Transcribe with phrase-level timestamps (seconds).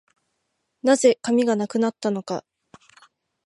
[0.81, 2.43] 何故、紙がなくなったのか